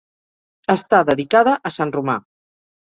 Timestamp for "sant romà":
1.81-2.19